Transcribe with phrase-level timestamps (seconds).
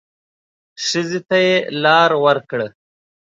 [0.85, 2.67] ښځې ته يې لار ورکړه.